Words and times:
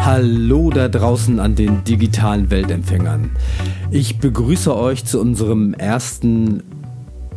Hallo 0.00 0.70
da 0.70 0.88
draußen 0.88 1.38
an 1.40 1.54
den 1.54 1.84
digitalen 1.84 2.50
Weltempfängern. 2.50 3.30
Ich 3.90 4.18
begrüße 4.18 4.74
euch 4.74 5.04
zu 5.04 5.20
unserem 5.20 5.74
ersten 5.74 6.62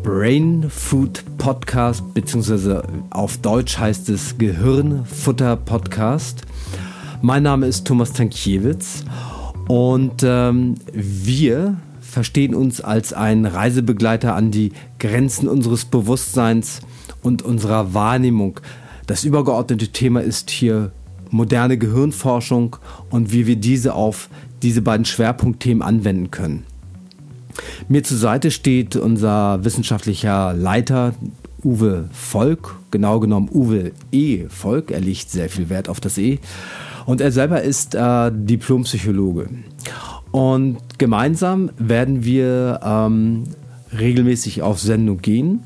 Brain 0.04 0.70
Food 0.70 1.24
Podcast, 1.38 2.14
beziehungsweise 2.14 2.84
auf 3.10 3.38
Deutsch 3.38 3.78
heißt 3.78 4.10
es 4.10 4.38
Gehirnfutter 4.38 5.58
Podcast. 5.58 6.44
Mein 7.22 7.44
Name 7.44 7.68
ist 7.68 7.86
Thomas 7.86 8.14
Tankiewicz 8.14 9.04
und 9.68 10.24
ähm, 10.24 10.76
wir 10.94 11.78
verstehen 12.00 12.56
uns 12.56 12.82
als 12.82 13.14
ein 13.14 13.46
Reisebegleiter 13.46 14.36
an 14.36 14.52
die 14.52 14.72
Grenzen 15.00 15.48
unseres 15.48 15.86
Bewusstseins 15.86 16.82
und 17.22 17.42
unserer 17.42 17.94
Wahrnehmung. 17.94 18.60
Das 19.08 19.24
übergeordnete 19.24 19.90
Thema 19.90 20.22
ist 20.22 20.50
hier 20.50 20.92
moderne 21.30 21.78
Gehirnforschung 21.78 22.78
und 23.10 23.32
wie 23.32 23.48
wir 23.48 23.56
diese 23.56 23.94
auf 23.94 24.30
diese 24.62 24.82
beiden 24.82 25.06
Schwerpunktthemen 25.06 25.82
anwenden 25.82 26.32
können. 26.32 26.66
Mir 27.88 28.04
zur 28.04 28.18
Seite 28.18 28.52
steht 28.52 28.96
unser 28.96 29.64
wissenschaftlicher 29.64 30.54
Leiter 30.54 31.14
Uwe 31.64 32.10
Volk, 32.12 32.76
genau 32.90 33.20
genommen 33.20 33.50
Uwe 33.52 33.92
E. 34.12 34.46
Volk, 34.50 34.92
er 34.92 35.02
legt 35.02 35.30
sehr 35.30 35.50
viel 35.50 35.70
Wert 35.70 35.90
auf 35.90 36.00
das 36.00 36.18
E. 36.18 36.40
Und 37.06 37.22
er 37.22 37.32
selber 37.32 37.62
ist 37.62 37.96
äh, 37.96 38.32
Diplompsychologe. 38.34 39.50
Und 40.32 40.78
gemeinsam 40.98 41.72
werden 41.78 42.24
wir 42.24 42.80
ähm, 42.84 43.44
regelmäßig 43.98 44.62
auf 44.62 44.80
Sendung 44.80 45.18
gehen. 45.18 45.64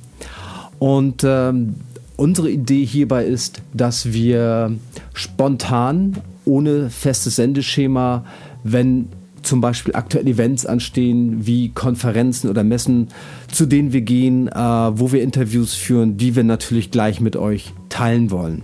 Und 0.79 1.23
ähm, 1.23 1.75
unsere 2.17 2.49
Idee 2.49 2.85
hierbei 2.85 3.25
ist, 3.25 3.61
dass 3.73 4.11
wir 4.13 4.75
spontan, 5.13 6.17
ohne 6.45 6.89
festes 6.89 7.37
Sendeschema, 7.37 8.25
wenn 8.63 9.07
zum 9.41 9.61
Beispiel 9.61 9.95
aktuelle 9.95 10.31
Events 10.31 10.65
anstehen, 10.65 11.45
wie 11.45 11.69
Konferenzen 11.69 12.49
oder 12.49 12.63
Messen, 12.63 13.09
zu 13.51 13.65
denen 13.65 13.93
wir 13.93 14.01
gehen, 14.01 14.47
äh, 14.47 14.53
wo 14.53 15.11
wir 15.11 15.21
Interviews 15.21 15.73
führen, 15.75 16.17
die 16.17 16.35
wir 16.35 16.43
natürlich 16.43 16.91
gleich 16.91 17.21
mit 17.21 17.35
euch 17.35 17.73
teilen 17.89 18.31
wollen. 18.31 18.63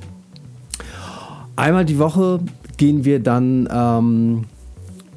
Einmal 1.56 1.86
die 1.86 2.00
Woche 2.00 2.40
gehen 2.78 3.06
wir 3.06 3.20
dann 3.20 3.70
ähm, 3.72 4.46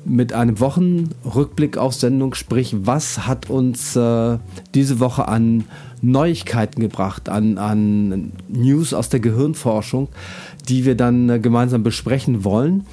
mit 0.04 0.32
einem 0.32 0.60
Wochenrückblick 0.60 1.78
auf 1.78 1.94
Sendung, 1.94 2.34
sprich, 2.34 2.74
was 2.78 3.26
hat 3.26 3.50
uns 3.50 3.96
äh, 3.96 4.38
diese 4.74 5.00
Woche 5.00 5.28
an 5.28 5.64
Neuigkeiten 6.02 6.80
gebracht, 6.80 7.28
an, 7.28 7.58
an 7.58 8.32
News 8.48 8.92
aus 8.92 9.08
der 9.08 9.20
Gehirnforschung, 9.20 10.08
die 10.68 10.84
wir 10.84 10.96
dann 10.96 11.28
äh, 11.28 11.38
gemeinsam 11.38 11.82
besprechen 11.82 12.44
wollen. 12.44 12.86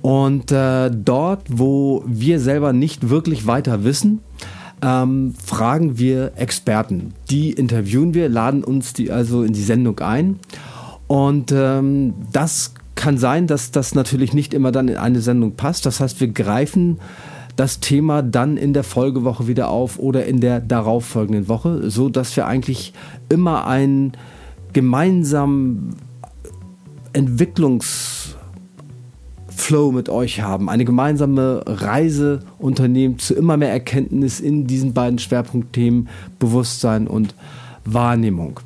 Und 0.00 0.50
äh, 0.50 0.90
dort, 0.90 1.46
wo 1.48 2.02
wir 2.06 2.40
selber 2.40 2.72
nicht 2.72 3.08
wirklich 3.08 3.46
weiter 3.46 3.84
wissen, 3.84 4.20
ähm, 4.82 5.34
fragen 5.42 5.98
wir 5.98 6.32
Experten. 6.36 7.14
Die 7.30 7.52
interviewen 7.52 8.14
wir, 8.14 8.28
laden 8.28 8.64
uns 8.64 8.92
die 8.92 9.10
also 9.10 9.44
in 9.44 9.52
die 9.52 9.62
Sendung 9.62 10.00
ein. 10.00 10.40
Und 11.06 11.52
ähm, 11.52 12.14
das 12.32 12.74
kann 13.02 13.18
sein, 13.18 13.48
dass 13.48 13.72
das 13.72 13.96
natürlich 13.96 14.32
nicht 14.32 14.54
immer 14.54 14.70
dann 14.70 14.86
in 14.86 14.96
eine 14.96 15.20
Sendung 15.20 15.56
passt. 15.56 15.86
Das 15.86 15.98
heißt, 15.98 16.20
wir 16.20 16.28
greifen 16.28 17.00
das 17.56 17.80
Thema 17.80 18.22
dann 18.22 18.56
in 18.56 18.74
der 18.74 18.84
Folgewoche 18.84 19.48
wieder 19.48 19.70
auf 19.70 19.98
oder 19.98 20.24
in 20.24 20.40
der 20.40 20.60
darauffolgenden 20.60 21.48
Woche, 21.48 21.90
so 21.90 22.08
dass 22.08 22.36
wir 22.36 22.46
eigentlich 22.46 22.92
immer 23.28 23.66
einen 23.66 24.12
gemeinsamen 24.72 25.96
Entwicklungsflow 27.12 28.36
mit 29.90 30.08
euch 30.08 30.40
haben, 30.40 30.70
eine 30.70 30.84
gemeinsame 30.84 31.64
Reise 31.66 32.44
unternehmen 32.60 33.18
zu 33.18 33.34
immer 33.34 33.56
mehr 33.56 33.72
Erkenntnis 33.72 34.38
in 34.38 34.68
diesen 34.68 34.94
beiden 34.94 35.18
Schwerpunktthemen 35.18 36.08
Bewusstsein 36.38 37.08
und 37.08 37.34
Wahrnehmung. 37.84 38.60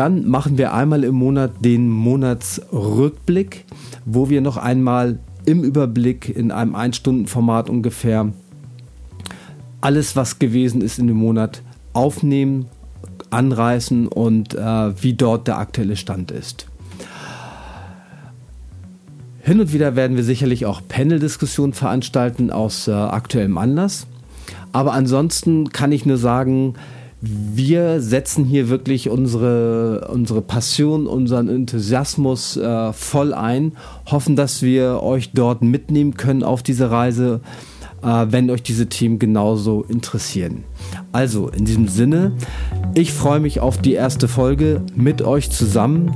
Dann 0.00 0.26
machen 0.26 0.56
wir 0.56 0.72
einmal 0.72 1.04
im 1.04 1.14
Monat 1.14 1.62
den 1.62 1.90
Monatsrückblick, 1.90 3.66
wo 4.06 4.30
wir 4.30 4.40
noch 4.40 4.56
einmal 4.56 5.18
im 5.44 5.62
Überblick 5.62 6.34
in 6.34 6.52
einem 6.52 6.74
Ein-Stunden-Format 6.74 7.68
ungefähr 7.68 8.32
alles, 9.82 10.16
was 10.16 10.38
gewesen 10.38 10.80
ist 10.80 10.98
in 10.98 11.06
dem 11.06 11.18
Monat, 11.18 11.60
aufnehmen, 11.92 12.64
anreißen 13.28 14.08
und 14.08 14.54
äh, 14.54 15.02
wie 15.02 15.12
dort 15.12 15.46
der 15.46 15.58
aktuelle 15.58 15.96
Stand 15.96 16.30
ist. 16.30 16.64
Hin 19.40 19.60
und 19.60 19.74
wieder 19.74 19.96
werden 19.96 20.16
wir 20.16 20.24
sicherlich 20.24 20.64
auch 20.64 20.80
Panel-Diskussionen 20.88 21.74
veranstalten 21.74 22.50
aus 22.50 22.88
äh, 22.88 22.92
aktuellem 22.92 23.58
Anlass. 23.58 24.06
Aber 24.72 24.94
ansonsten 24.94 25.68
kann 25.68 25.92
ich 25.92 26.06
nur 26.06 26.16
sagen, 26.16 26.76
wir 27.22 28.00
setzen 28.00 28.44
hier 28.44 28.70
wirklich 28.70 29.10
unsere, 29.10 30.08
unsere 30.10 30.40
Passion, 30.40 31.06
unseren 31.06 31.48
Enthusiasmus 31.48 32.56
äh, 32.56 32.92
voll 32.94 33.34
ein, 33.34 33.72
hoffen, 34.06 34.36
dass 34.36 34.62
wir 34.62 35.02
euch 35.02 35.32
dort 35.32 35.62
mitnehmen 35.62 36.14
können 36.14 36.42
auf 36.42 36.62
diese 36.62 36.90
Reise, 36.90 37.40
äh, 38.02 38.26
wenn 38.30 38.50
euch 38.50 38.62
diese 38.62 38.88
Themen 38.88 39.18
genauso 39.18 39.84
interessieren. 39.86 40.64
Also 41.12 41.48
in 41.48 41.66
diesem 41.66 41.88
Sinne, 41.88 42.32
ich 42.94 43.12
freue 43.12 43.40
mich 43.40 43.60
auf 43.60 43.76
die 43.76 43.92
erste 43.92 44.26
Folge 44.26 44.80
mit 44.94 45.20
euch 45.20 45.50
zusammen. 45.50 46.14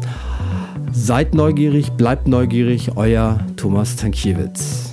Seid 0.90 1.34
neugierig, 1.34 1.92
bleibt 1.92 2.28
neugierig, 2.28 2.96
euer 2.96 3.40
Thomas 3.56 3.96
Tankiewicz. 3.96 4.83